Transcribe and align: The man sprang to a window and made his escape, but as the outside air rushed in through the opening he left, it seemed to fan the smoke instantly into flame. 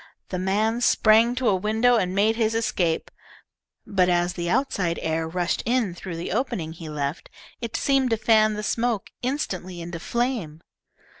The 0.29 0.39
man 0.39 0.81
sprang 0.81 1.35
to 1.35 1.47
a 1.47 1.55
window 1.55 1.95
and 1.95 2.15
made 2.15 2.35
his 2.35 2.55
escape, 2.55 3.11
but 3.85 4.09
as 4.09 4.33
the 4.33 4.49
outside 4.49 4.97
air 4.99 5.27
rushed 5.27 5.61
in 5.63 5.93
through 5.93 6.15
the 6.15 6.31
opening 6.31 6.73
he 6.73 6.89
left, 6.89 7.29
it 7.61 7.75
seemed 7.75 8.09
to 8.09 8.17
fan 8.17 8.55
the 8.55 8.63
smoke 8.63 9.11
instantly 9.21 9.79
into 9.79 9.99
flame. 9.99 10.61